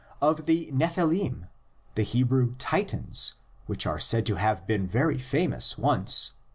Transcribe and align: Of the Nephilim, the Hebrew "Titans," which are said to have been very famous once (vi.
Of 0.19 0.47
the 0.47 0.71
Nephilim, 0.71 1.45
the 1.93 2.01
Hebrew 2.01 2.55
"Titans," 2.57 3.35
which 3.67 3.85
are 3.85 3.99
said 3.99 4.25
to 4.25 4.35
have 4.37 4.65
been 4.65 4.87
very 4.87 5.19
famous 5.19 5.77
once 5.77 6.29
(vi. 6.31 6.35